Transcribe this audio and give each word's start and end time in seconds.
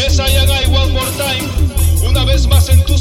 Yes, 0.00 0.18
I 0.18 0.30
haga 0.30 0.64
one 0.72 0.92
more 0.94 1.12
time. 1.18 1.46
Una 2.08 2.24
vez 2.24 2.46
más 2.46 2.70
en 2.70 2.82
tus 2.86 2.99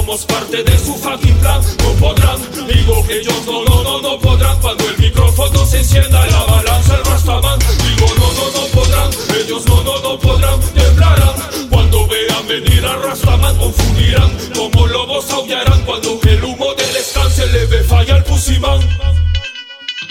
somos 0.00 0.24
parte 0.24 0.64
de 0.64 0.78
su 0.78 0.94
fucking 0.94 1.36
plan, 1.40 1.60
no 1.82 1.92
podrán. 2.00 2.38
Digo 2.66 3.04
ellos 3.10 3.42
no, 3.44 3.64
no, 3.64 3.82
no, 3.82 4.00
no 4.00 4.18
podrán. 4.18 4.58
Cuando 4.60 4.88
el 4.88 4.98
micrófono 4.98 5.66
se 5.66 5.78
encienda, 5.78 6.26
la 6.26 6.42
balanza 6.44 6.96
el 6.96 7.04
rastaman. 7.04 7.58
Digo 7.58 8.06
no, 8.18 8.32
no, 8.32 8.44
no 8.56 8.66
podrán, 8.68 9.10
ellos 9.38 9.66
no, 9.66 9.82
no, 9.82 10.00
no 10.00 10.18
podrán, 10.18 10.58
temblarán. 10.72 11.34
Cuando 11.68 12.06
vean 12.08 12.48
venir 12.48 12.84
a 12.86 12.96
Rastaman, 12.96 13.56
confundirán. 13.58 14.30
Como 14.54 14.86
lobos 14.86 15.30
aullarán 15.30 15.84
cuando 15.84 16.18
el 16.22 16.44
humo 16.44 16.74
del 16.74 16.92
descanse 16.94 17.46
le 17.48 17.66
ve 17.66 17.82
falla 17.84 18.14
al 18.14 18.24
pusimán. 18.24 18.80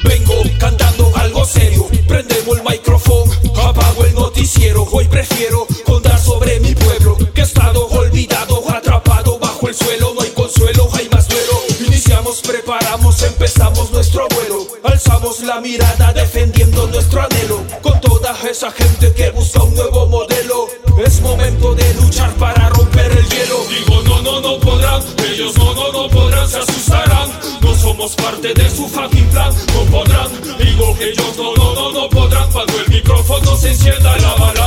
Vengo 0.03 0.35
cantando 0.59 1.11
algo 1.15 1.45
serio, 1.45 1.87
prendemos 2.07 2.57
el 2.57 2.63
la 15.43 15.59
mirada 15.59 16.13
defendiendo 16.13 16.87
nuestro 16.87 17.21
anhelo, 17.21 17.63
con 17.81 17.99
toda 17.99 18.35
esa 18.49 18.71
gente 18.71 19.13
que 19.13 19.29
busca 19.31 19.61
un 19.63 19.75
nuevo 19.75 20.05
modelo, 20.07 20.67
es 21.05 21.21
momento 21.21 21.75
de 21.75 21.93
luchar 21.95 22.31
para 22.35 22.69
romper 22.69 23.11
el 23.11 23.27
hielo, 23.27 23.57
digo 23.67 24.01
no, 24.03 24.21
no, 24.21 24.41
no 24.41 24.59
podrán, 24.59 25.03
ellos 25.29 25.57
no, 25.57 25.73
no, 25.73 25.91
no 25.91 26.09
podrán, 26.09 26.47
se 26.47 26.59
asustarán, 26.59 27.29
no 27.61 27.75
somos 27.75 28.15
parte 28.15 28.53
de 28.53 28.69
su 28.69 28.87
fucking 28.87 29.29
plan, 29.29 29.53
no 29.73 29.81
podrán. 29.91 30.29
Digo 30.57 30.97
que 30.97 31.09
ellos 31.09 31.37
no, 31.37 31.53
no, 31.55 31.73
no, 31.73 31.91
no 31.91 32.09
podrán. 32.09 32.51
Cuando 32.51 32.79
el 32.79 32.89
micrófono 32.89 33.55
se 33.55 33.69
encienda, 33.69 34.17
la 34.17 34.33
balanza 34.35 34.58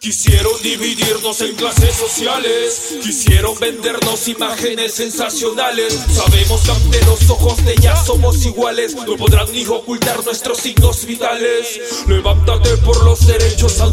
Quisieron 0.00 0.52
dividirnos 0.62 1.42
en 1.42 1.54
clases 1.56 1.94
sociales, 1.94 2.94
quisieron 3.02 3.58
vendernos 3.58 4.28
imágenes 4.28 4.94
sensacionales. 4.94 5.92
Sabemos 6.10 6.62
que 6.62 6.70
ante 6.70 7.04
los 7.04 7.28
ojos 7.28 7.62
de 7.64 7.72
ellas 7.72 8.06
somos 8.06 8.46
iguales, 8.46 8.94
no 8.94 9.16
podrán 9.16 9.52
ni 9.52 9.66
ocultar 9.66 10.24
nuestros 10.24 10.56
signos 10.56 11.04
vitales. 11.04 12.06
Levántate 12.08 12.78
por 12.78 13.04
los 13.04 13.26
derechos 13.26 13.49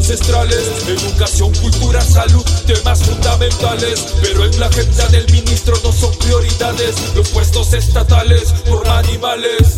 ancestrales, 0.07 0.87
educación, 0.87 1.53
cultura, 1.55 1.99
salud, 1.99 2.43
temas 2.65 3.03
fundamentales. 3.03 4.15
Pero 4.21 4.45
en 4.45 4.57
la 4.57 4.67
agenda 4.67 5.05
del 5.09 5.29
ministro 5.33 5.75
no 5.83 5.91
son 5.91 6.15
prioridades, 6.19 6.95
los 7.13 7.27
puestos 7.27 7.73
estatales 7.73 8.53
por 8.69 8.87
animales. 8.87 9.75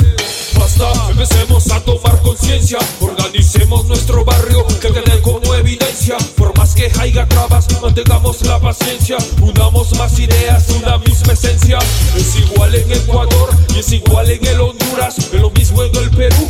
Basta, 0.54 0.92
empecemos 1.09 1.72
a 1.72 1.80
tomar 1.81 2.22
conciencia, 2.22 2.78
organicemos 3.00 3.86
nuestro 3.86 4.24
barrio 4.24 4.68
que 4.80 4.90
quede 4.90 5.20
como 5.22 5.56
evidencia. 5.56 6.16
Por 6.36 6.56
más 6.58 6.75
que 6.75 6.92
haya 7.00 7.28
trabas, 7.28 7.66
mantengamos 7.81 8.42
la 8.44 8.59
paciencia, 8.59 9.18
unamos 9.42 9.98
más 9.98 10.20
ideas, 10.20 10.70
una 10.70 11.00
misma 11.00 11.34
esencia. 11.34 11.80
Es 12.16 12.36
igual 12.36 12.75
en 12.75 12.92
Ecuador 12.92 13.50
y 13.74 13.80
es 13.80 13.92
igual 13.94 14.30
en 14.30 14.46
el 14.46 14.62
Honduras, 14.62 15.18
es 15.18 15.34
lo 15.34 15.50
mismo 15.52 15.84
en 15.84 15.96
el 15.96 16.09
Perú, 16.12 16.48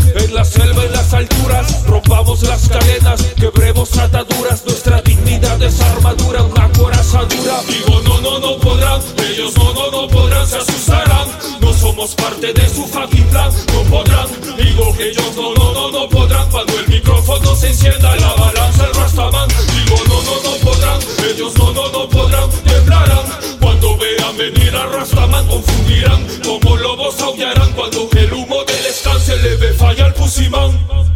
Rompamos 1.87 2.43
las 2.43 2.69
cadenas, 2.69 3.23
quebremos 3.35 3.97
ataduras, 3.97 4.63
nuestra 4.65 5.01
dignidad 5.01 5.61
es 5.63 5.81
armadura, 5.81 6.43
una 6.43 6.69
corazadura. 6.73 7.61
Digo 7.67 8.01
no, 8.03 8.21
no, 8.21 8.39
no 8.39 8.57
podrán, 8.59 9.01
ellos 9.27 9.57
no, 9.57 9.73
no, 9.73 9.89
no 9.89 10.07
podrán, 10.07 10.47
se 10.47 10.57
asustarán. 10.57 11.27
No 11.59 11.73
somos 11.73 12.13
parte 12.13 12.53
de 12.53 12.69
su 12.69 12.85
fucking 12.85 13.25
plan, 13.29 13.51
no 13.73 13.81
podrán. 13.89 14.27
Digo 14.57 14.95
que 14.95 15.09
ellos 15.09 15.35
no, 15.35 15.53
no, 15.55 15.73
no, 15.73 15.91
no 15.91 16.09
podrán. 16.09 16.49
Cuando 16.51 16.77
el 16.79 16.87
micrófono 16.87 17.55
se 17.55 17.69
encienda, 17.69 18.15
la 18.15 18.33
balanza 18.35 18.85
el 18.85 18.93
rastaman. 18.93 19.49
Digo 19.49 19.97
no, 20.07 20.21
no, 20.21 20.43
no 20.43 20.57
podrán. 20.57 20.99
Ellos 21.33 21.57
no, 21.57 21.71
no, 21.73 21.91
no 21.91 22.09
podrán. 22.09 22.49
Temblarán. 22.63 23.25
Cuando 23.59 23.97
vean 23.97 24.37
venir 24.37 24.75
a 24.75 24.85
rastaman, 24.85 25.47
confundirán. 25.47 26.27
Como 26.43 26.77
lobos 26.77 27.19
aullarán. 27.21 27.73
Cuando 27.73 28.07
el 28.15 28.33
humo 28.33 28.63
del 28.65 28.83
descanse 28.83 29.35
le 29.37 29.55
ve 29.55 29.73
falla 29.73 30.05
al 30.05 30.13
pusimán. 30.13 31.08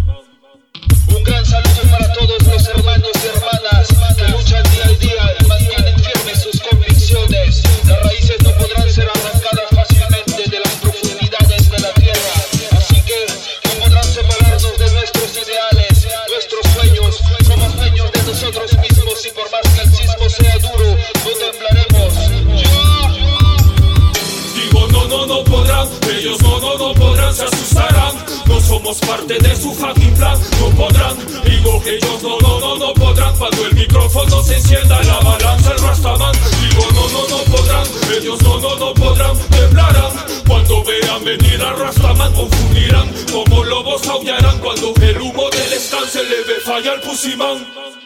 Ellos 26.23 26.41
no, 26.41 26.57
no, 26.57 26.77
no 26.77 26.93
podrán, 26.93 27.35
se 27.35 27.43
asustarán. 27.43 28.15
No 28.45 28.59
somos 28.61 28.97
parte 28.99 29.37
de 29.39 29.55
su 29.57 29.73
fucking 29.73 30.13
plan, 30.13 30.39
no 30.59 30.69
podrán. 30.69 31.17
Digo 31.43 31.83
que 31.83 31.95
ellos 31.95 32.23
no, 32.23 32.37
no, 32.39 32.59
no, 32.61 32.77
no 32.77 32.93
podrán. 32.93 33.35
Cuando 33.37 33.65
el 33.65 33.75
micrófono 33.75 34.41
se 34.41 34.55
encienda, 34.55 35.03
la 35.03 35.19
balanza 35.19 35.71
el 35.71 35.79
rastaman. 35.79 36.33
Digo 36.61 36.85
no, 36.93 37.09
no, 37.09 37.27
no 37.27 37.43
podrán, 37.43 37.85
ellos 38.17 38.41
no, 38.41 38.57
no, 38.59 38.75
no 38.77 38.93
podrán, 38.93 39.37
temblarán. 39.49 40.11
Cuando 40.47 40.83
vean 40.85 41.25
venir 41.25 41.61
a 41.61 41.73
rastaman, 41.73 42.31
confundirán. 42.31 43.11
Como 43.29 43.63
lobos 43.65 44.07
aullarán 44.07 44.59
cuando 44.59 44.93
el 45.01 45.21
humo 45.21 45.49
del 45.49 45.69
descanse 45.71 46.23
le 46.23 46.37
ve 46.43 46.59
falla 46.63 46.93
al 46.93 47.01
pusimán. 47.01 48.02